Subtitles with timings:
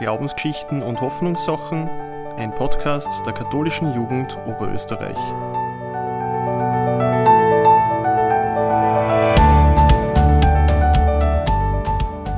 [0.00, 1.86] Glaubensgeschichten und Hoffnungssachen,
[2.38, 5.18] ein Podcast der katholischen Jugend Oberösterreich.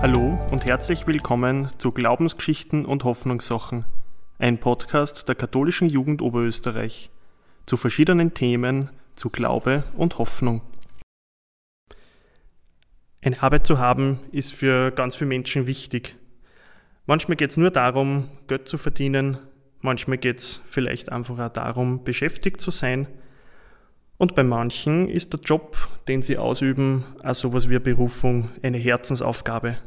[0.03, 3.85] Hallo und herzlich willkommen zu Glaubensgeschichten und Hoffnungssachen,
[4.41, 7.11] ein Podcast der katholischen Jugend Oberösterreich
[7.67, 10.63] zu verschiedenen Themen zu Glaube und Hoffnung.
[13.25, 16.17] Eine Arbeit zu haben ist für ganz viele Menschen wichtig.
[17.07, 19.39] Manchmal geht es nur darum, Geld zu verdienen,
[19.81, 23.09] manchmal geht es vielleicht einfach auch darum, beschäftigt zu sein.
[24.19, 29.79] Und bei manchen ist der Job, den sie ausüben, auch sowas wie Berufung, eine Herzensaufgabe.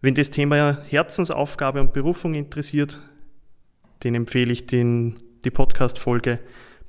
[0.00, 2.98] Wenn das Thema Herzensaufgabe und Berufung interessiert,
[4.02, 6.38] den empfehle ich den, die Podcast-Folge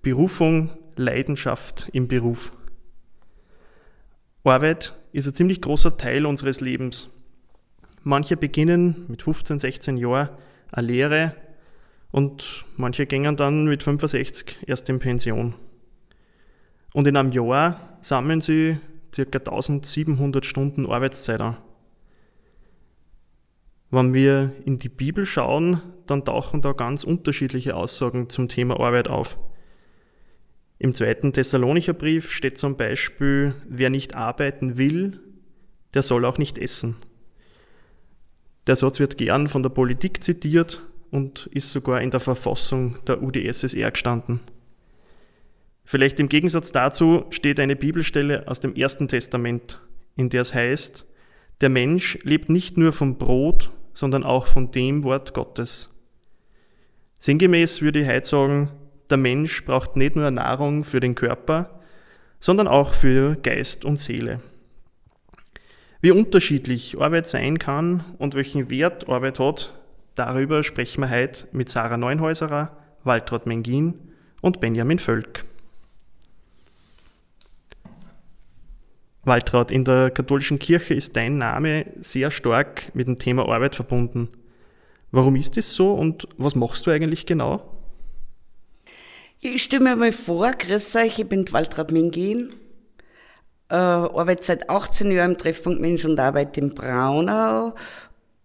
[0.02, 2.54] Berufung, Leidenschaft im Beruf.
[4.46, 7.10] Arbeit ist ein ziemlich großer Teil unseres Lebens.
[8.04, 10.30] Manche beginnen mit 15, 16 Jahren
[10.72, 11.36] eine Lehre
[12.12, 15.54] und manche gehen dann mit 65 erst in Pension.
[16.94, 18.78] Und in einem Jahr sammeln sie
[19.16, 19.22] ca.
[19.22, 21.58] 1700 Stunden Arbeitszeit an.
[23.92, 29.10] Wenn wir in die Bibel schauen, dann tauchen da ganz unterschiedliche Aussagen zum Thema Arbeit
[29.10, 29.38] auf.
[30.80, 35.20] Im zweiten Thessalonicher Brief steht zum Beispiel, wer nicht arbeiten will,
[35.94, 36.96] der soll auch nicht essen.
[38.68, 43.22] Der Satz wird gern von der Politik zitiert und ist sogar in der Verfassung der
[43.22, 44.40] UdSSR gestanden.
[45.84, 49.82] Vielleicht im Gegensatz dazu steht eine Bibelstelle aus dem Ersten Testament,
[50.16, 51.06] in der es heißt,
[51.60, 55.90] der Mensch lebt nicht nur vom Brot, sondern auch von dem Wort Gottes.
[57.20, 58.72] Sinngemäß würde ich heute sagen,
[59.10, 61.82] der Mensch braucht nicht nur Nahrung für den Körper,
[62.40, 64.40] sondern auch für Geist und Seele.
[66.04, 69.72] Wie unterschiedlich Arbeit sein kann und welchen Wert Arbeit hat,
[70.16, 73.94] darüber sprechen wir heute mit Sarah Neunhäuserer, Waltraud Mengin
[74.42, 75.46] und Benjamin Völk.
[79.26, 84.30] Waltraud, in der katholischen Kirche ist dein Name sehr stark mit dem Thema Arbeit verbunden.
[85.12, 87.78] Warum ist das so und was machst du eigentlich genau?
[89.40, 92.50] Ich stelle mir mal vor, grüß euch, ich bin Waltraud Mingin,
[93.72, 97.74] äh, arbeite seit 18 Jahren im Treffpunkt Mensch und Arbeit in Braunau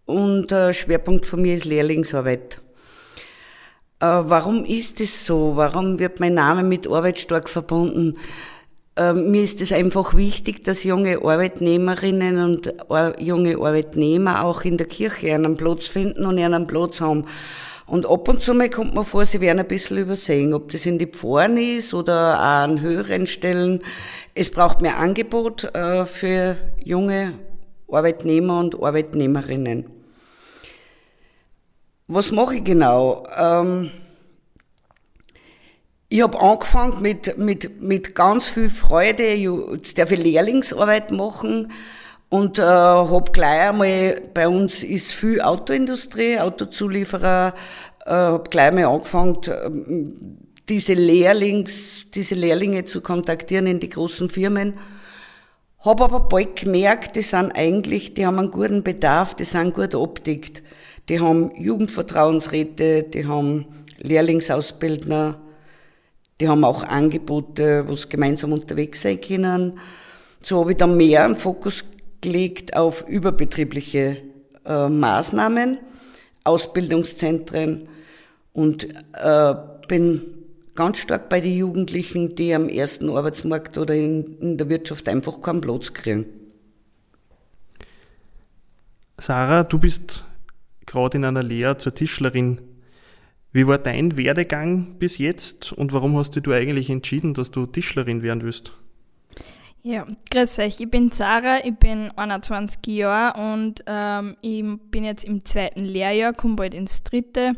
[0.04, 2.60] und äh, Schwerpunkt von mir ist Lehrlingsarbeit.
[3.98, 5.56] Äh, warum ist es so?
[5.56, 8.16] Warum wird mein Name mit Arbeit stark verbunden?
[8.94, 14.76] Äh, mir ist es einfach wichtig, dass junge Arbeitnehmerinnen und äh, junge Arbeitnehmer auch in
[14.76, 17.24] der Kirche einen Platz finden und einen Platz haben.
[17.86, 20.86] Und ab und zu mal kommt man vor, sie werden ein bisschen übersehen, ob das
[20.86, 23.80] in die Pforen ist oder an höheren Stellen.
[24.34, 27.34] Es braucht mehr Angebot äh, für junge
[27.88, 29.86] Arbeitnehmer und Arbeitnehmerinnen.
[32.08, 33.24] Was mache ich genau?
[33.36, 33.92] Ähm,
[36.08, 39.32] ich habe angefangen mit, mit, mit ganz viel Freude.
[39.34, 41.72] Jetzt darf ich Lehrlingsarbeit machen
[42.28, 47.54] und äh, habe gleich einmal, bei uns ist viel Autoindustrie, Autozulieferer,
[48.04, 50.36] äh, habe gleich mal angefangen, äh,
[50.68, 54.74] diese Lehrlings, diese Lehrlinge zu kontaktieren in die großen Firmen.
[55.78, 59.94] Habe aber bald gemerkt, die sind eigentlich, die haben einen guten Bedarf, die sind gut
[59.94, 60.64] optikt.
[61.08, 63.66] Die haben Jugendvertrauensräte, die haben
[63.98, 65.40] Lehrlingsausbildner,
[66.40, 69.78] die haben auch Angebote, wo sie gemeinsam unterwegs sein können.
[70.40, 71.84] So habe ich dann mehr einen Fokus
[72.20, 74.18] gelegt auf überbetriebliche
[74.64, 75.78] äh, Maßnahmen,
[76.44, 77.88] Ausbildungszentren
[78.52, 78.84] und
[79.14, 79.54] äh,
[79.88, 80.22] bin
[80.74, 85.40] ganz stark bei den Jugendlichen, die am ersten Arbeitsmarkt oder in, in der Wirtschaft einfach
[85.40, 86.26] keinen Platz kriegen.
[89.18, 90.24] Sarah, du bist
[90.84, 92.60] gerade in einer Lehre zur Tischlerin.
[93.52, 98.22] Wie war dein Werdegang bis jetzt und warum hast du eigentlich entschieden, dass du Tischlerin
[98.22, 98.72] werden willst?
[99.88, 100.80] Ja, grüß euch.
[100.80, 106.32] Ich bin Sarah, ich bin 21 Jahre und ähm, ich bin jetzt im zweiten Lehrjahr,
[106.32, 107.52] komme bald ins dritte.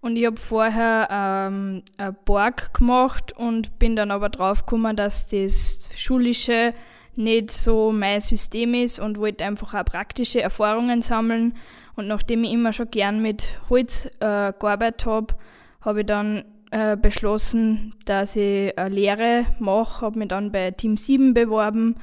[0.00, 5.26] Und ich habe vorher ähm, ein Borg gemacht und bin dann aber drauf gekommen, dass
[5.26, 6.74] das Schulische
[7.16, 11.56] nicht so mein System ist und wollte einfach auch praktische Erfahrungen sammeln.
[11.96, 15.34] Und nachdem ich immer schon gern mit Holz äh, gearbeitet habe,
[15.80, 16.44] habe ich dann
[16.74, 21.94] äh, beschlossen, dass ich eine Lehre mache, habe mich dann bei Team 7 beworben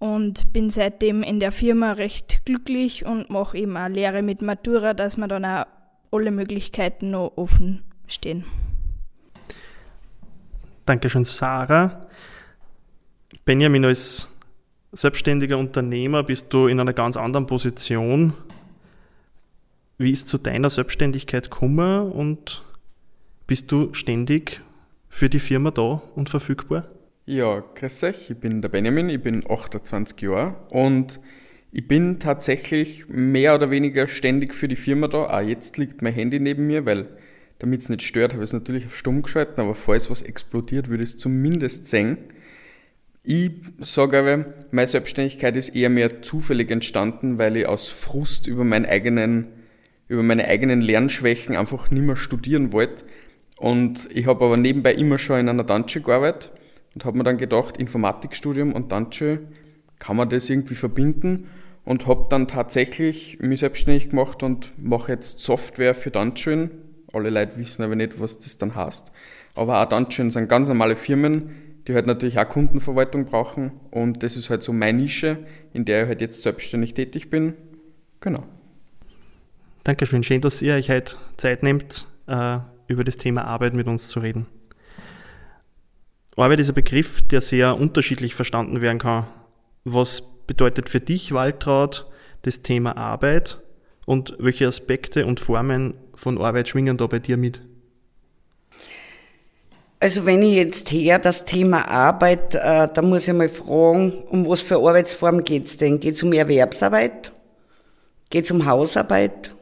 [0.00, 4.92] und bin seitdem in der Firma recht glücklich und mache eben eine Lehre mit Matura,
[4.92, 5.66] dass mir dann auch
[6.10, 8.44] alle Möglichkeiten noch offen stehen.
[10.84, 12.08] Dankeschön, Sarah.
[13.44, 14.28] Benjamin, als
[14.90, 18.32] selbstständiger Unternehmer bist du in einer ganz anderen Position.
[19.96, 22.64] wie ist zu deiner Selbstständigkeit gekommen und
[23.48, 24.60] bist du ständig
[25.08, 26.86] für die Firma da und verfügbar?
[27.24, 31.18] Ja, grüß euch, ich bin der Benjamin, ich bin 28 Jahre und
[31.72, 35.30] ich bin tatsächlich mehr oder weniger ständig für die Firma da.
[35.30, 37.08] Auch jetzt liegt mein Handy neben mir, weil
[37.58, 40.88] damit es nicht stört, habe ich es natürlich auf stumm geschalten, aber falls was explodiert,
[40.88, 42.18] würde ich es zumindest sehen.
[43.24, 48.64] Ich sage aber, meine Selbstständigkeit ist eher mehr zufällig entstanden, weil ich aus Frust über,
[48.64, 49.48] meinen eigenen,
[50.06, 53.04] über meine eigenen Lernschwächen einfach nicht mehr studieren wollte.
[53.58, 56.52] Und ich habe aber nebenbei immer schon in einer Tanzschule gearbeitet
[56.94, 59.40] und habe mir dann gedacht, Informatikstudium und Tanzschule,
[59.98, 61.48] kann man das irgendwie verbinden?
[61.84, 66.70] Und habe dann tatsächlich mich selbstständig gemacht und mache jetzt Software für Tanzschulen.
[67.12, 69.10] Alle Leute wissen aber nicht, was das dann heißt.
[69.54, 71.50] Aber auch Tanzschulen sind ganz normale Firmen,
[71.86, 73.72] die halt natürlich auch Kundenverwaltung brauchen.
[73.90, 75.38] Und das ist halt so meine Nische,
[75.72, 77.54] in der ich halt jetzt selbstständig tätig bin.
[78.20, 78.44] Genau.
[79.84, 80.22] Dankeschön.
[80.22, 82.58] Schön, dass ihr euch heute Zeit nehmt, äh,
[82.88, 84.46] über das Thema Arbeit mit uns zu reden.
[86.36, 89.26] Arbeit ist ein Begriff, der sehr unterschiedlich verstanden werden kann.
[89.84, 92.06] Was bedeutet für dich, Waltraud,
[92.42, 93.58] das Thema Arbeit
[94.06, 97.62] und welche Aspekte und Formen von Arbeit schwingen da bei dir mit?
[100.00, 104.48] Also wenn ich jetzt her das Thema Arbeit, äh, da muss ich mal fragen, um
[104.48, 105.98] was für Arbeitsform geht's denn?
[105.98, 107.32] Geht's um Erwerbsarbeit?
[108.30, 109.54] Geht's um Hausarbeit?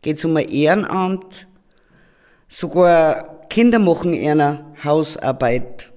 [0.00, 1.48] Geht's um ein Ehrenamt?
[2.48, 5.92] Sogar Kinder machen eher Hausarbeit.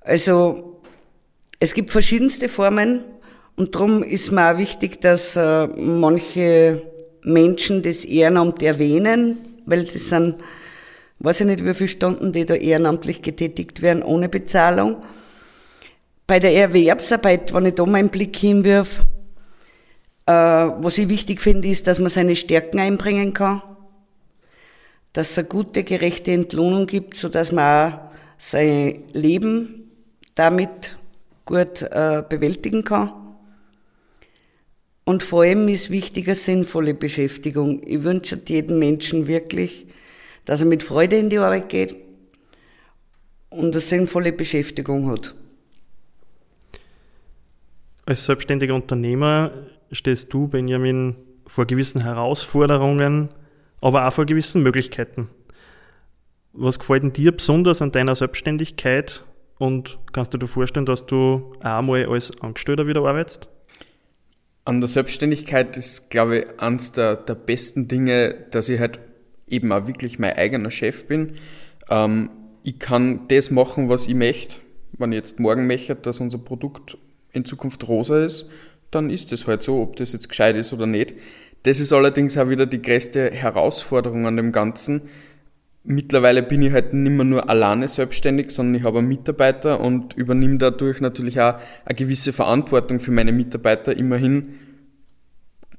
[0.00, 0.80] Also
[1.60, 3.04] es gibt verschiedenste Formen
[3.56, 6.82] und darum ist mir auch wichtig, dass äh, manche
[7.22, 10.36] Menschen das Ehrenamt erwähnen, weil das sind,
[11.20, 15.02] weiß ich nicht, wie viele Stunden, die da ehrenamtlich getätigt werden, ohne Bezahlung.
[16.26, 19.04] Bei der Erwerbsarbeit, wenn ich da meinen Blick hinwirf,
[20.26, 23.62] äh, was ich wichtig finde, ist, dass man seine Stärken einbringen kann,
[25.14, 27.98] dass es eine gute, gerechte Entlohnung gibt, so dass man auch
[28.36, 29.90] sein Leben
[30.34, 30.98] damit
[31.46, 33.12] gut äh, bewältigen kann.
[35.04, 37.82] Und vor allem ist wichtig eine sinnvolle Beschäftigung.
[37.86, 39.86] Ich wünsche jedem Menschen wirklich,
[40.44, 41.94] dass er mit Freude in die Arbeit geht
[43.50, 45.34] und eine sinnvolle Beschäftigung hat.
[48.06, 49.52] Als selbstständiger Unternehmer
[49.92, 51.16] stehst du, Benjamin,
[51.46, 53.28] vor gewissen Herausforderungen,
[53.84, 55.28] aber auch vor gewissen Möglichkeiten.
[56.54, 59.24] Was gefällt dir besonders an deiner Selbstständigkeit
[59.58, 63.48] und kannst du dir vorstellen, dass du einmal als Angestellter wieder arbeitest?
[64.64, 69.00] An der Selbstständigkeit ist, glaube ich, eines der, der besten Dinge, dass ich halt
[69.48, 71.34] eben auch wirklich mein eigener Chef bin.
[71.90, 72.30] Ähm,
[72.62, 74.62] ich kann das machen, was ich möchte.
[74.92, 76.96] Wenn ich jetzt morgen möchte, dass unser Produkt
[77.32, 78.48] in Zukunft rosa ist,
[78.90, 81.14] dann ist es halt so, ob das jetzt gescheit ist oder nicht.
[81.64, 85.02] Das ist allerdings auch wieder die größte Herausforderung an dem Ganzen,
[85.86, 90.14] Mittlerweile bin ich halt nicht mehr nur alleine selbstständig, sondern ich habe einen Mitarbeiter und
[90.14, 93.94] übernehme dadurch natürlich auch eine gewisse Verantwortung für meine Mitarbeiter.
[93.94, 94.54] Immerhin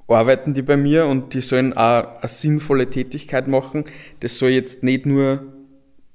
[0.06, 3.82] arbeiten die bei mir und die sollen auch eine sinnvolle Tätigkeit machen.
[4.20, 5.42] Das soll jetzt nicht nur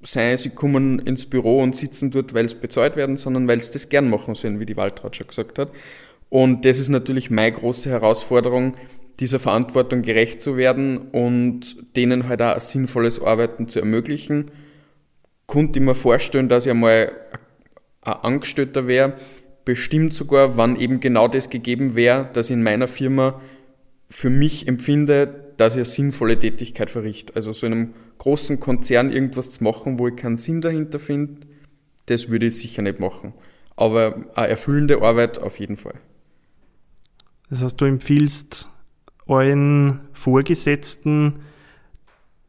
[0.00, 3.72] sein, sie kommen ins Büro und sitzen dort, weil sie bezahlt werden, sondern weil sie
[3.72, 5.68] das gern machen sollen, wie die Waltraud schon gesagt hat.
[6.30, 8.72] Und das ist natürlich meine große Herausforderung,
[9.20, 14.50] dieser Verantwortung gerecht zu werden und denen halt auch ein sinnvolles Arbeiten zu ermöglichen.
[15.46, 17.12] Konnte ich mir vorstellen, dass ich einmal
[18.00, 19.14] ein Angestellter wäre,
[19.64, 23.40] bestimmt sogar, wann eben genau das gegeben wäre, dass ich in meiner Firma
[24.08, 27.34] für mich empfinde, dass ich eine sinnvolle Tätigkeit verrichte.
[27.36, 31.46] Also so in einem großen Konzern irgendwas zu machen, wo ich keinen Sinn dahinter finde,
[32.06, 33.34] das würde ich sicher nicht machen.
[33.76, 35.94] Aber eine erfüllende Arbeit auf jeden Fall.
[37.48, 38.68] Das heißt, du empfiehlst
[39.26, 41.40] allen Vorgesetzten,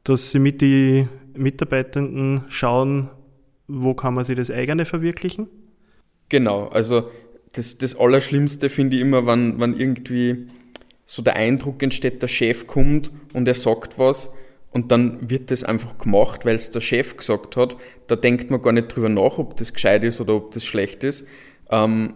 [0.04, 3.10] dass sie mit den Mitarbeitenden schauen,
[3.68, 5.48] wo kann man sich das eigene verwirklichen?
[6.30, 7.10] Genau, also
[7.54, 10.48] das, das Allerschlimmste finde ich immer, wenn, wenn irgendwie
[11.06, 14.34] so der Eindruck entsteht, der Chef kommt und er sagt was
[14.72, 17.78] und dann wird das einfach gemacht, weil es der Chef gesagt hat.
[18.08, 21.04] Da denkt man gar nicht drüber nach, ob das gescheit ist oder ob das schlecht
[21.04, 21.28] ist.
[21.70, 22.16] Ähm,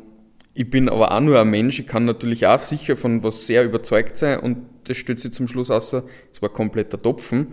[0.58, 3.64] ich bin aber auch nur ein Mensch, ich kann natürlich auch sicher von was sehr
[3.64, 7.50] überzeugt sein und das stellt sich zum Schluss aus, es war kompletter Topfen.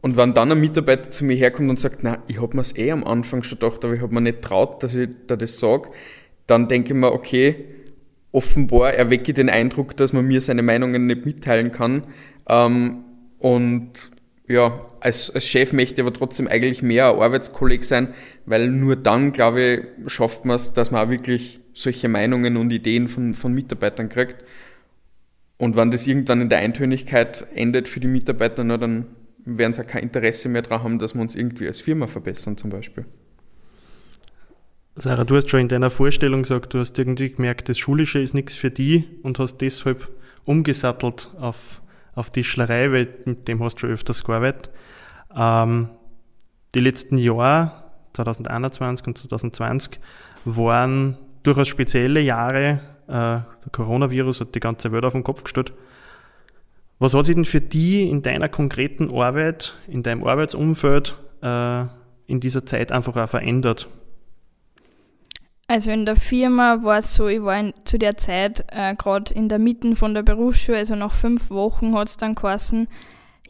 [0.00, 2.92] Und wenn dann ein Mitarbeiter zu mir herkommt und sagt, na, ich habe es eh
[2.92, 5.90] am Anfang schon gedacht, aber ich habe mir nicht traut, dass ich da das sage,
[6.46, 7.66] dann denke ich mir, okay,
[8.32, 12.04] offenbar erwecke ich den Eindruck, dass man mir seine Meinungen nicht mitteilen kann.
[12.48, 13.04] Ähm,
[13.38, 14.12] und
[14.48, 18.14] ja, als, als Chef möchte ich aber trotzdem eigentlich mehr ein Arbeitskolleg sein,
[18.46, 22.70] weil nur dann, glaube ich, schafft man es, dass man auch wirklich solche Meinungen und
[22.70, 24.44] Ideen von, von Mitarbeitern kriegt.
[25.58, 29.06] Und wenn das irgendwann in der Eintönigkeit endet für die Mitarbeiter, na, dann
[29.44, 32.56] werden sie auch kein Interesse mehr daran haben, dass wir uns irgendwie als Firma verbessern
[32.56, 33.04] zum Beispiel.
[34.94, 38.34] Sarah, du hast schon in deiner Vorstellung gesagt, du hast irgendwie gemerkt, das Schulische ist
[38.34, 40.08] nichts für die und hast deshalb
[40.44, 41.82] umgesattelt auf,
[42.14, 44.70] auf Tischlerei, weil mit dem hast du schon öfters gearbeitet.
[45.34, 45.90] Ähm,
[46.74, 50.00] die letzten Jahre, 2021 und 2020,
[50.44, 52.80] waren durchaus spezielle Jahre.
[53.06, 55.72] Äh, der Coronavirus hat die ganze Welt auf den Kopf gestellt.
[56.98, 61.82] Was hat sich denn für die in deiner konkreten Arbeit, in deinem Arbeitsumfeld äh,
[62.26, 63.88] in dieser Zeit einfach auch verändert?
[65.68, 69.34] Also in der Firma war es so, ich war in, zu der Zeit äh, gerade
[69.34, 72.88] in der Mitte von der Berufsschule, also nach fünf Wochen hat es dann geheißen,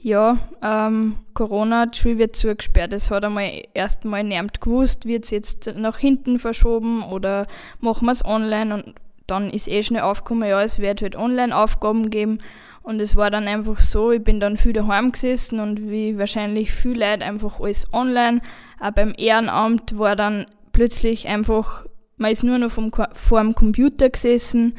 [0.02, 2.92] ja, ähm, Corona, die Schule wird zugesperrt.
[2.92, 7.46] Das hat einmal erst mal niemand gewusst, wird es jetzt nach hinten verschoben oder
[7.80, 8.94] machen wir es online und
[9.26, 12.38] dann ist eh schnell aufgekommen, ja, es wird halt Online-Aufgaben geben
[12.82, 16.72] und es war dann einfach so, ich bin dann viel daheim gesessen und wie wahrscheinlich
[16.72, 18.40] viele Leute einfach alles online.
[18.80, 21.84] Auch beim Ehrenamt war dann plötzlich einfach
[22.18, 24.74] man ist nur noch vom, vor dem Computer gesessen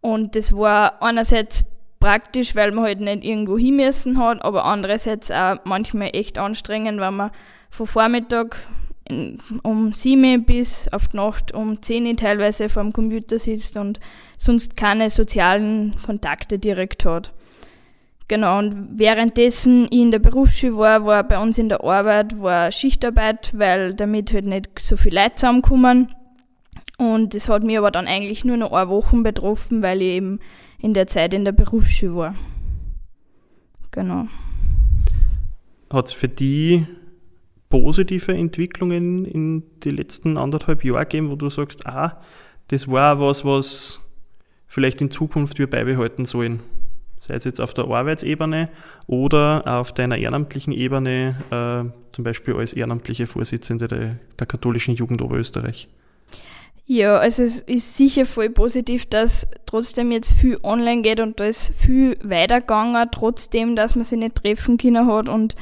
[0.00, 1.64] und das war einerseits
[2.00, 7.00] praktisch, weil man halt nicht irgendwo hin müssen hat, aber andererseits auch manchmal echt anstrengend,
[7.00, 7.30] weil man
[7.70, 8.56] von Vormittag
[9.62, 14.00] um 7 bis auf die Nacht um 10 teilweise vor dem Computer sitzt und
[14.36, 17.32] sonst keine sozialen Kontakte direkt hat.
[18.28, 22.70] Genau, und währenddessen ich in der Berufsschule war, war bei uns in der Arbeit war
[22.70, 26.14] Schichtarbeit, weil damit halt nicht so viel Leute zusammenkommen.
[26.98, 30.40] Und das hat mich aber dann eigentlich nur noch eine Woche betroffen, weil ich eben
[30.78, 32.34] in der Zeit in der Berufsschule war.
[33.90, 34.28] Genau.
[35.90, 36.86] Hat es für die
[37.68, 42.20] positive Entwicklungen in den letzten anderthalb Jahren gegeben, wo du sagst, ah,
[42.68, 44.00] das war was, was
[44.66, 46.60] vielleicht in Zukunft wir beibehalten sollen?
[47.20, 48.68] Sei es jetzt auf der Arbeitsebene
[49.06, 55.20] oder auf deiner ehrenamtlichen Ebene, äh, zum Beispiel als ehrenamtliche Vorsitzende der, der katholischen Jugend
[55.20, 55.88] Oberösterreich.
[56.90, 61.44] Ja, also es ist sicher voll positiv, dass trotzdem jetzt viel online geht und da
[61.44, 65.28] ist viel weitergegangen, trotzdem, dass man sich nicht treffen können hat.
[65.28, 65.54] Und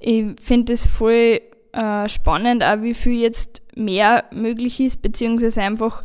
[0.00, 6.02] ich finde es voll äh, spannend, auch wie viel jetzt mehr möglich ist, beziehungsweise einfach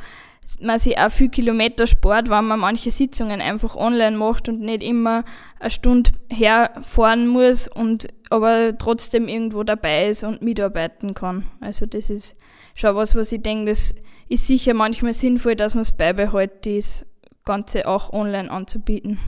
[0.62, 4.84] man sich auch viel Kilometer spart, wenn man manche Sitzungen einfach online macht und nicht
[4.84, 5.26] immer
[5.60, 11.48] eine Stunde herfahren muss und aber trotzdem irgendwo dabei ist und mitarbeiten kann.
[11.62, 12.36] Also das ist
[12.76, 13.96] schon was, was ich denke, das
[14.30, 17.06] ist sicher manchmal sinnvoll, dass man es beibehält, das
[17.46, 19.20] Ganze auch online anzubieten.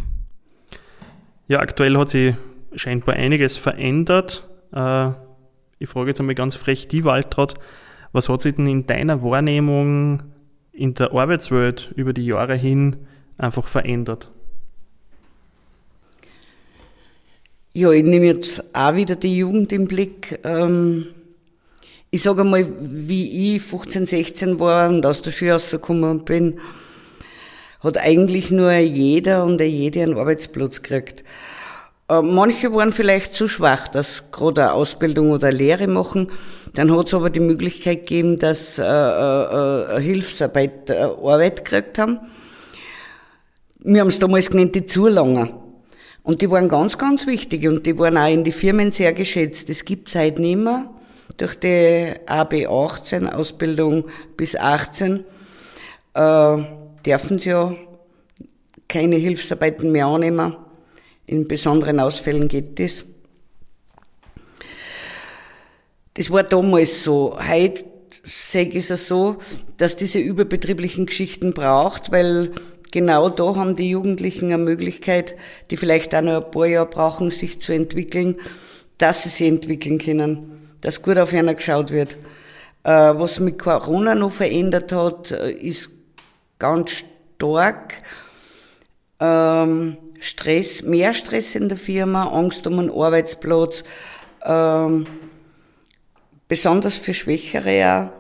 [1.48, 2.36] Ja, aktuell hat sich
[2.76, 4.48] scheinbar einiges verändert.
[4.74, 5.12] Äh,
[5.80, 7.56] ich frage jetzt einmal ganz frech die Waltraud,
[8.12, 10.24] was hat sich denn in deiner Wahrnehmung
[10.72, 12.98] in der Arbeitswelt über die Jahre hin
[13.38, 14.30] einfach verändert?
[17.74, 20.40] Ja, ich nehme jetzt auch wieder die Jugend im Blick.
[20.44, 21.08] Ähm,
[22.12, 26.60] ich sage einmal, wie ich 15, 16 war und aus der Schule rausgekommen bin,
[27.82, 31.24] hat eigentlich nur jeder und jede einen Arbeitsplatz gekriegt.
[32.10, 36.32] Äh, manche waren vielleicht zu schwach, dass gerade eine Ausbildung oder eine Lehre machen.
[36.74, 42.20] Dann hat es aber die Möglichkeit gegeben, dass äh, äh, Hilfsarbeit Arbeit gekriegt haben.
[43.82, 45.50] Wir haben es damals genannt, die Zulanger.
[46.24, 49.70] Und die waren ganz, ganz wichtig und die waren auch in die Firmen sehr geschätzt.
[49.70, 50.90] Das gibt es heute nicht mehr
[51.40, 54.06] durch die AB 18, Ausbildung
[54.36, 55.24] bis 18,
[56.14, 56.58] äh,
[57.06, 57.76] dürfen sie ja
[58.88, 60.56] keine Hilfsarbeiten mehr annehmen.
[61.26, 63.06] In besonderen Ausfällen geht das.
[66.16, 67.38] Das war damals so.
[67.40, 67.86] Heute
[68.24, 69.38] sehe ich es so,
[69.78, 72.52] dass diese überbetrieblichen Geschichten braucht, weil
[72.92, 75.38] genau da haben die Jugendlichen eine Möglichkeit,
[75.72, 78.36] die vielleicht auch noch ein paar Jahre brauchen, sich zu entwickeln,
[78.98, 82.18] dass sie sich entwickeln können dass gut auf einer geschaut wird.
[82.84, 85.92] Äh, was mit Corona noch verändert hat, äh, ist
[86.58, 86.92] ganz
[87.36, 88.02] stark
[89.20, 93.84] ähm, Stress, mehr Stress in der Firma, Angst um einen Arbeitsplatz,
[94.46, 95.06] ähm,
[96.48, 98.20] besonders für Schwächere auch.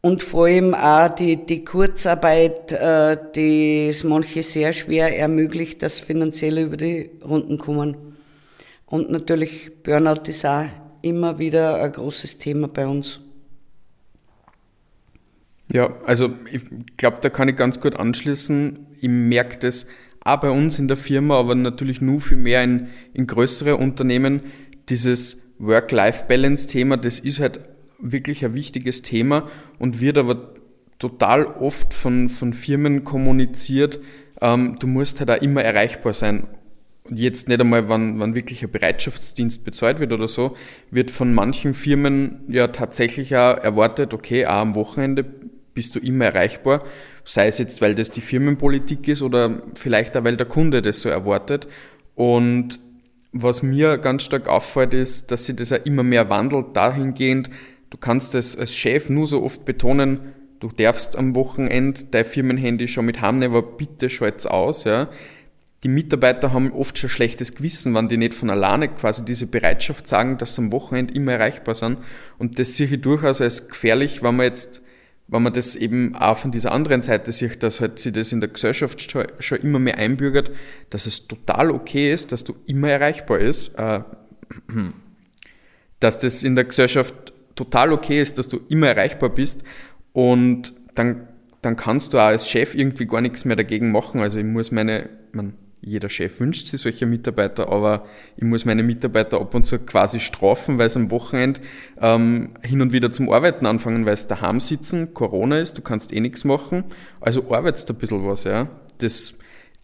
[0.00, 6.00] Und vor allem auch die, die Kurzarbeit, äh, die es manche sehr schwer ermöglicht, dass
[6.00, 7.96] finanziell über die Runden kommen.
[8.86, 10.66] Und natürlich Burnout ist auch
[11.04, 13.20] immer wieder ein großes Thema bei uns.
[15.72, 16.62] Ja, also ich
[16.96, 18.78] glaube, da kann ich ganz gut anschließen.
[19.00, 19.86] Ich merke das
[20.24, 24.42] auch bei uns in der Firma, aber natürlich nur viel mehr in, in größere Unternehmen.
[24.88, 27.60] Dieses Work-Life-Balance-Thema, das ist halt
[27.98, 30.54] wirklich ein wichtiges Thema und wird aber
[30.98, 34.00] total oft von, von Firmen kommuniziert,
[34.40, 36.46] ähm, du musst halt auch immer erreichbar sein.
[37.10, 40.56] Und jetzt nicht einmal, wann, wann wirklich ein Bereitschaftsdienst bezahlt wird oder so,
[40.90, 45.22] wird von manchen Firmen ja tatsächlich auch erwartet, okay, auch am Wochenende
[45.74, 46.82] bist du immer erreichbar,
[47.24, 51.00] sei es jetzt, weil das die Firmenpolitik ist oder vielleicht auch, weil der Kunde das
[51.00, 51.68] so erwartet.
[52.14, 52.80] Und
[53.32, 57.50] was mir ganz stark auffällt, ist, dass sich das auch immer mehr wandelt, dahingehend,
[57.90, 60.20] du kannst es als Chef nur so oft betonen,
[60.60, 65.10] du darfst am Wochenende dein Firmenhandy schon mit heimnehmen, aber bitte schalt's aus, ja.
[65.84, 70.08] Die Mitarbeiter haben oft schon schlechtes Gewissen, wenn die nicht von alleine quasi diese Bereitschaft
[70.08, 71.98] sagen, dass sie am Wochenende immer erreichbar sind.
[72.38, 74.80] Und das sehe ich durchaus als gefährlich, wenn man jetzt
[75.26, 78.40] wenn man das eben auch von dieser anderen Seite sieht, dass halt sich das in
[78.40, 80.50] der Gesellschaft schon, immer mehr einbürgert,
[80.90, 84.00] dass es total okay ist, dass du immer erreichbar ist, äh,
[86.00, 89.64] dass das in der Gesellschaft total okay ist, dass du immer erreichbar bist
[90.12, 91.28] und dann,
[91.62, 94.20] dann kannst du auch als Chef irgendwie gar nichts mehr dagegen machen.
[94.20, 98.82] Also ich muss meine, man, jeder Chef wünscht sich solche Mitarbeiter, aber ich muss meine
[98.82, 101.60] Mitarbeiter ab und zu quasi strafen, weil sie am Wochenende
[102.00, 106.12] ähm, hin und wieder zum Arbeiten anfangen, weil sie daheim sitzen, Corona ist, du kannst
[106.12, 106.84] eh nichts machen,
[107.20, 108.68] also arbeitest ein bisschen was, ja.
[108.98, 109.34] Das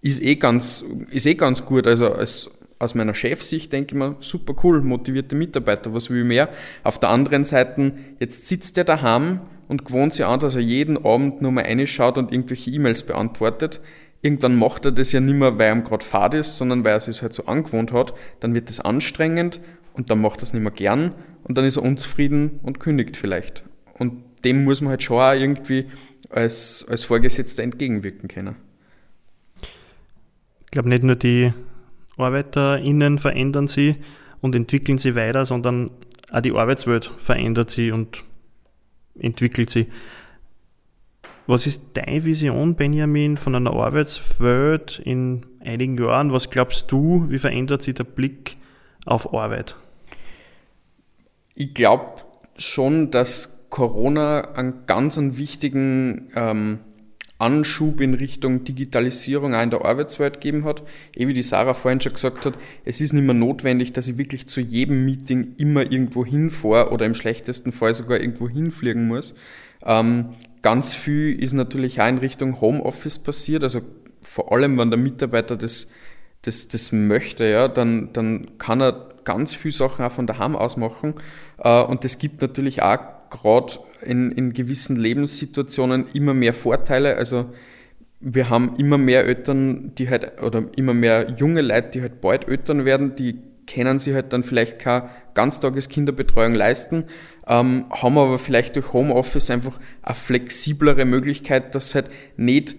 [0.00, 4.16] ist eh ganz, ist eh ganz gut, also als, aus meiner Chefsicht denke ich mir,
[4.20, 6.48] super cool, motivierte Mitarbeiter, was will ich mehr?
[6.82, 11.04] Auf der anderen Seite, jetzt sitzt der daheim und gewohnt sich an, dass er jeden
[11.04, 13.80] Abend nur mal reinschaut und irgendwelche E-Mails beantwortet
[14.22, 17.00] irgendwann macht er das ja nicht mehr, weil er gerade fad ist, sondern weil er
[17.00, 19.60] sich halt so angewohnt hat, dann wird das anstrengend
[19.94, 23.16] und dann macht er es nicht mehr gern und dann ist er unzufrieden und kündigt
[23.16, 23.64] vielleicht.
[23.94, 25.86] Und dem muss man halt schon auch irgendwie
[26.30, 28.56] als, als Vorgesetzter entgegenwirken können.
[30.64, 31.52] Ich glaube, nicht nur die
[32.16, 33.96] ArbeiterInnen verändern sie
[34.40, 35.90] und entwickeln sie weiter, sondern
[36.30, 38.24] auch die Arbeitswelt verändert sie und
[39.18, 39.88] entwickelt sie.
[41.50, 46.32] Was ist deine Vision, Benjamin, von einer Arbeitswelt in einigen Jahren?
[46.32, 48.56] Was glaubst du, wie verändert sich der Blick
[49.04, 49.74] auf Arbeit?
[51.56, 52.22] Ich glaube
[52.56, 56.78] schon, dass Corona einen ganz einen wichtigen ähm,
[57.40, 60.84] Anschub in Richtung Digitalisierung auch in der Arbeitswelt gegeben hat.
[61.16, 64.18] Eh wie die Sarah vorhin schon gesagt hat, es ist nicht mehr notwendig, dass ich
[64.18, 69.34] wirklich zu jedem Meeting immer irgendwo hinfahre oder im schlechtesten Fall sogar irgendwo hinfliegen muss.
[69.84, 73.80] Ähm, Ganz viel ist natürlich auch in Richtung Homeoffice passiert, also
[74.22, 75.90] vor allem, wenn der Mitarbeiter das,
[76.42, 80.76] das, das möchte, ja, dann, dann kann er ganz viele Sachen auch von daheim aus
[80.76, 81.14] machen.
[81.58, 82.98] Äh, und das gibt natürlich auch
[83.30, 87.16] gerade in, in gewissen Lebenssituationen immer mehr Vorteile.
[87.16, 87.46] Also
[88.20, 92.48] wir haben immer mehr Eltern, die halt, oder immer mehr junge Leute, die halt bald
[92.48, 97.04] Eltern werden, die können sich halt dann vielleicht keine Ganztageskinderbetreuung leisten,
[97.46, 102.76] ähm, haben aber vielleicht durch Homeoffice einfach eine flexiblere Möglichkeit, dass halt nicht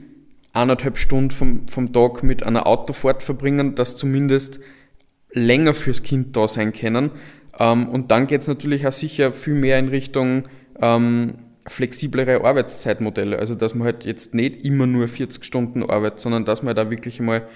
[0.54, 4.60] eineinhalb Stunden vom, vom Tag mit einer Autofahrt verbringen, dass zumindest
[5.32, 7.12] länger fürs Kind da sein können.
[7.58, 10.44] Ähm, und dann geht es natürlich auch sicher viel mehr in Richtung
[10.82, 11.36] ähm,
[11.68, 13.40] flexiblere Arbeitszeitmodelle.
[13.40, 16.90] Also dass man halt jetzt nicht immer nur 40 Stunden arbeitet, sondern dass man da
[16.90, 17.48] wirklich mal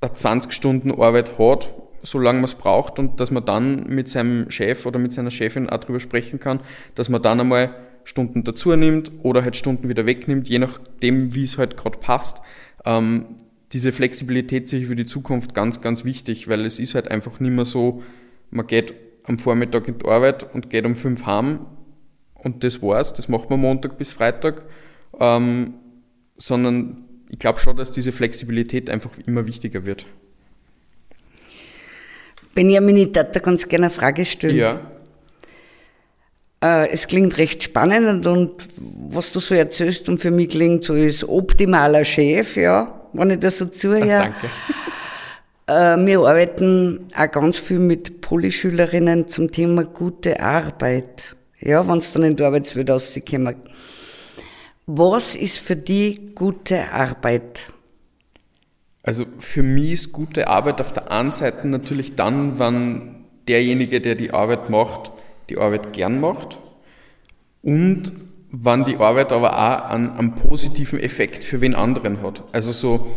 [0.00, 4.50] eine 20 Stunden Arbeit hat solange man es braucht und dass man dann mit seinem
[4.50, 6.60] Chef oder mit seiner Chefin auch darüber sprechen kann,
[6.94, 11.44] dass man dann einmal Stunden dazu nimmt oder halt Stunden wieder wegnimmt, je nachdem, wie
[11.44, 12.40] es halt gerade passt.
[12.84, 13.36] Ähm,
[13.72, 17.38] diese Flexibilität sehe ich für die Zukunft ganz, ganz wichtig, weil es ist halt einfach
[17.40, 18.02] nicht mehr so,
[18.50, 21.66] man geht am Vormittag in die Arbeit und geht um fünf heim
[22.34, 24.62] und das war's, das macht man Montag bis Freitag,
[25.20, 25.74] ähm,
[26.36, 30.06] sondern ich glaube schon, dass diese Flexibilität einfach immer wichtiger wird.
[32.58, 34.56] Benjamin, ich würde da ganz gerne eine Frage stellen.
[34.56, 34.80] Ja.
[36.60, 40.94] Äh, es klingt recht spannend und was du so erzählst und für mich klingt so
[40.94, 44.08] als optimaler Chef, ja, wenn ich das so zuhöre.
[44.08, 44.50] Danke.
[45.68, 51.36] Äh, wir arbeiten auch ganz viel mit Polyschülerinnen zum Thema gute Arbeit.
[51.60, 53.54] Ja, wenn es dann in die Arbeitswelt rauskommen.
[54.86, 57.70] Was ist für die gute Arbeit?
[59.08, 64.16] Also für mich ist gute Arbeit auf der einen Seite natürlich dann, wenn derjenige, der
[64.16, 65.12] die Arbeit macht,
[65.48, 66.58] die Arbeit gern macht
[67.62, 68.12] und
[68.50, 72.44] wann die Arbeit aber auch einen, einen positiven Effekt für wen anderen hat.
[72.52, 73.16] Also so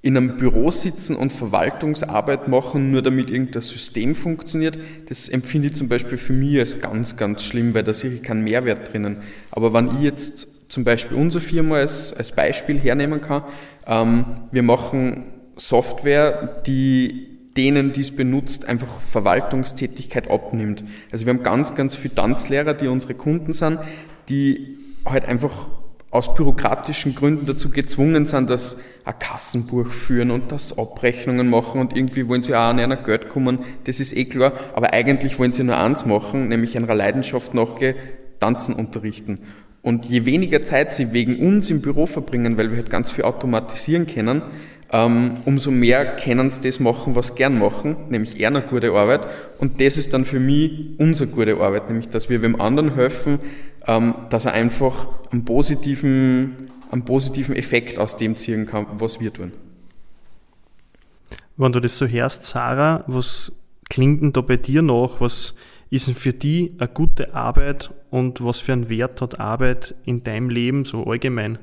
[0.00, 4.78] in einem Büro sitzen und Verwaltungsarbeit machen, nur damit irgendein System funktioniert,
[5.10, 8.22] das empfinde ich zum Beispiel für mich als ganz, ganz schlimm, weil da sehe ich
[8.22, 9.18] keinen Mehrwert drinnen.
[9.50, 13.42] Aber wenn ich jetzt zum Beispiel unsere Firma als, als Beispiel hernehmen kann,
[13.90, 15.24] ähm, wir machen
[15.56, 17.26] Software, die
[17.56, 20.84] denen, die es benutzt, einfach Verwaltungstätigkeit abnimmt.
[21.10, 23.80] Also wir haben ganz, ganz viele Tanzlehrer, die unsere Kunden sind,
[24.28, 25.68] die halt einfach
[26.10, 31.96] aus bürokratischen Gründen dazu gezwungen sind, dass ein Kassenbuch führen und das Abrechnungen machen und
[31.96, 35.52] irgendwie wollen sie auch an einer Geld kommen, das ist eh klar, aber eigentlich wollen
[35.52, 37.94] sie nur eins machen, nämlich einer Leidenschaft nachgehen,
[38.40, 39.40] Tanzen unterrichten.
[39.82, 43.24] Und je weniger Zeit sie wegen uns im Büro verbringen, weil wir halt ganz viel
[43.24, 44.42] automatisieren können,
[44.92, 48.92] ähm, umso mehr können sie das machen, was sie gern machen, nämlich eher eine gute
[48.92, 49.26] Arbeit.
[49.58, 53.38] Und das ist dann für mich unsere gute Arbeit, nämlich dass wir dem anderen helfen,
[53.86, 59.32] ähm, dass er einfach einen positiven, einen positiven Effekt aus dem ziehen kann, was wir
[59.32, 59.52] tun.
[61.56, 63.52] Wenn du das so hörst, Sarah, was
[63.88, 65.20] klingt denn da bei dir nach?
[65.20, 65.54] Was
[65.90, 70.48] ist für dich eine gute Arbeit und was für einen Wert hat Arbeit in deinem
[70.48, 71.58] Leben so allgemein?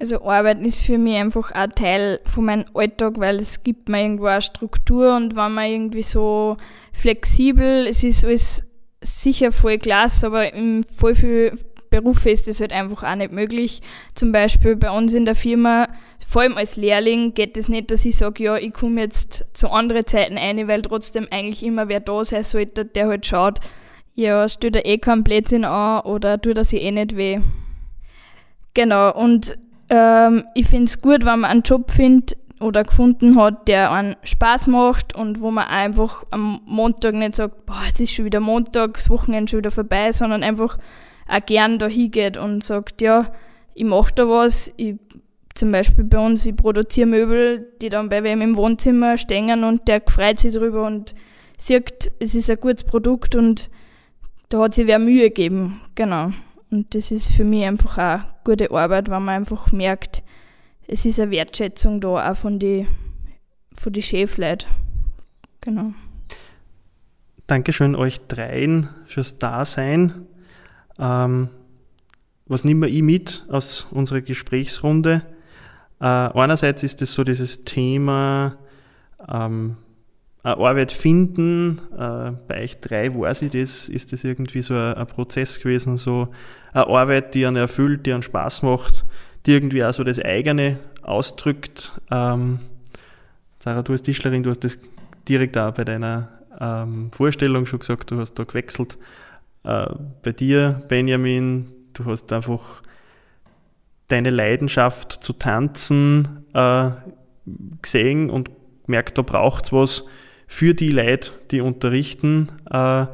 [0.00, 4.02] Also Arbeit ist für mich einfach ein Teil von meinem Alltag, weil es gibt mir
[4.02, 6.56] irgendwo eine Struktur und wenn man irgendwie so
[6.92, 8.62] flexibel, es ist alles
[9.00, 11.58] sicher voll klasse, aber in voll viel
[11.90, 13.82] Berufe ist das halt einfach auch nicht möglich.
[14.14, 15.88] Zum Beispiel bei uns in der Firma,
[16.26, 19.44] vor allem als Lehrling, geht es das nicht, dass ich sage, ja, ich komme jetzt
[19.52, 23.58] zu anderen Zeiten ein, weil trotzdem eigentlich immer wer da sein sollte, der halt schaut,
[24.14, 27.40] ja, stell dir eh keinen Blödsinn an oder tut das eh nicht weh.
[28.74, 29.56] Genau, und
[29.90, 34.16] ähm, ich finde es gut, wenn man einen Job findet, oder gefunden hat, der einen
[34.22, 38.40] Spaß macht und wo man einfach am Montag nicht sagt, boah, jetzt ist schon wieder
[38.40, 40.78] Montag, das Wochenende schon wieder vorbei, sondern einfach
[41.28, 43.32] auch gern da hingeht und sagt, ja,
[43.74, 44.96] ich mache da was, ich,
[45.54, 49.86] zum Beispiel bei uns, ich produziere Möbel, die dann bei wem im Wohnzimmer stehen und
[49.88, 51.14] der freut sich drüber und
[51.58, 53.70] sieht, es ist ein gutes Produkt und
[54.48, 56.32] da hat sich wer Mühe gegeben, genau.
[56.70, 60.22] Und das ist für mich einfach auch gute Arbeit, weil man einfach merkt,
[60.86, 62.86] es ist eine Wertschätzung da auch von den
[63.74, 64.68] von die Chefleuten.
[65.60, 65.92] Genau.
[67.46, 70.26] Dankeschön euch dreien fürs Dasein.
[70.98, 71.48] Ähm,
[72.46, 75.22] was nehme ich mit aus unserer Gesprächsrunde?
[76.00, 78.56] Äh, einerseits ist es so dieses Thema
[79.28, 79.76] ähm,
[80.42, 81.80] Arbeit finden.
[81.92, 85.96] Äh, bei euch drei weiß ich das, ist das irgendwie so ein, ein Prozess gewesen,
[85.96, 86.28] so
[86.72, 89.04] eine Arbeit, die einen erfüllt, die einen Spaß macht
[89.48, 91.92] die irgendwie auch so das eigene ausdrückt.
[92.10, 92.60] Ähm,
[93.64, 94.78] Sarah, du als Tischlerin, du hast das
[95.26, 96.28] direkt auch bei deiner
[96.60, 98.98] ähm, Vorstellung schon gesagt, du hast da gewechselt.
[99.68, 99.86] Äh,
[100.22, 102.82] bei dir, Benjamin, du hast einfach
[104.08, 106.90] deine Leidenschaft zu tanzen äh,
[107.82, 108.50] gesehen und
[108.86, 110.04] gemerkt, da braucht es was
[110.46, 112.48] für die Leute, die unterrichten.
[112.70, 113.06] Äh,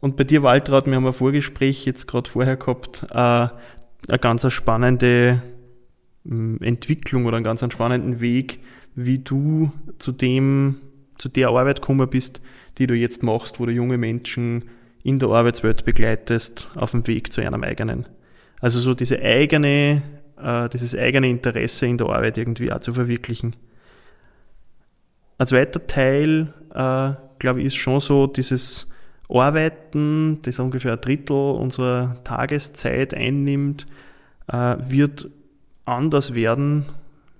[0.00, 4.50] und bei dir, Waltraud, wir haben ein Vorgespräch jetzt gerade vorher gehabt, äh, eine ganz
[4.52, 5.42] spannende
[6.24, 8.58] Entwicklung oder einen ganz spannenden Weg,
[8.94, 10.80] wie du zu dem,
[11.18, 12.42] zu der Arbeit gekommen bist,
[12.78, 14.64] die du jetzt machst, wo du junge Menschen
[15.02, 18.06] in der Arbeitswelt begleitest, auf dem Weg zu einem eigenen.
[18.60, 20.02] Also so diese eigene,
[20.36, 23.56] äh, dieses eigene Interesse in der Arbeit irgendwie auch zu verwirklichen.
[25.38, 28.90] Ein zweiter Teil, äh, glaube ich, ist schon so dieses
[29.28, 33.86] Arbeiten, das ungefähr ein Drittel unserer Tageszeit einnimmt,
[34.48, 35.30] äh, wird
[35.84, 36.86] anders werden,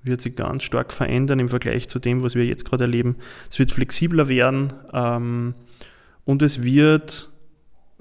[0.02, 3.16] wird sich ganz stark verändern im Vergleich zu dem, was wir jetzt gerade erleben.
[3.50, 5.54] Es wird flexibler werden ähm,
[6.24, 7.29] und es wird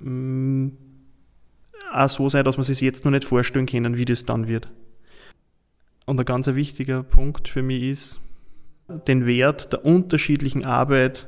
[0.05, 0.77] ähm,
[1.91, 4.69] auch so sein, dass man sich jetzt noch nicht vorstellen können, wie das dann wird.
[6.05, 8.19] Und ein ganz wichtiger Punkt für mich ist,
[9.07, 11.27] den Wert der unterschiedlichen Arbeit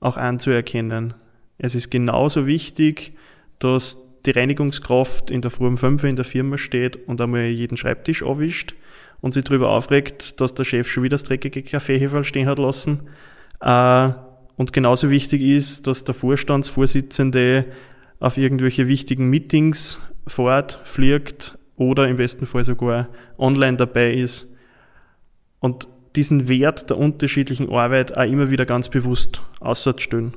[0.00, 1.14] auch anzuerkennen.
[1.58, 3.12] Es ist genauso wichtig,
[3.58, 7.76] dass die Reinigungskraft in der Früh um 5 in der Firma steht und einmal jeden
[7.76, 8.74] Schreibtisch abwischt
[9.20, 13.08] und sich darüber aufregt, dass der Chef schon wieder das dreckige Kaffeeheferl stehen hat lassen.
[13.60, 14.10] Äh,
[14.56, 17.66] und genauso wichtig ist, dass der Vorstandsvorsitzende
[18.20, 24.54] auf irgendwelche wichtigen Meetings fährt, fliegt oder im besten Fall sogar online dabei ist
[25.58, 30.36] und diesen Wert der unterschiedlichen Arbeit auch immer wieder ganz bewusst auszustellen.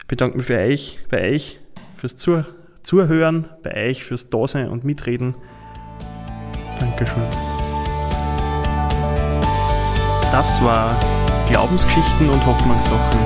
[0.00, 1.58] Ich bedanke mich für euch, bei euch
[1.96, 2.44] fürs Zuh
[2.82, 5.34] Zuhören, bei euch fürs Dasein und Mitreden.
[6.78, 7.22] Dankeschön.
[10.32, 10.98] Das war
[11.46, 13.18] Glaubensgeschichten und Hoffnungssachen,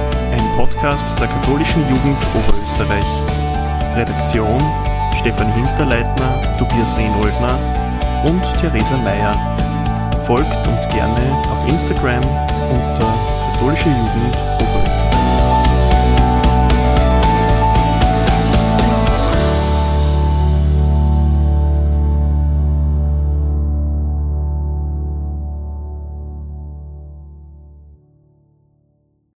[0.57, 3.05] Podcast der katholischen Jugend Oberösterreich.
[3.97, 4.61] Redaktion
[5.19, 7.59] Stefan Hinterleitner, Tobias Rehnoldner
[8.25, 9.35] und Theresa Meyer.
[10.27, 12.23] Folgt uns gerne auf Instagram
[12.71, 13.15] unter
[13.53, 15.04] katholische Jugend Oberösterreich.